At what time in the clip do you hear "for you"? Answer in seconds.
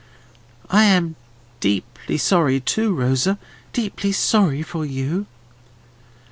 4.63-5.27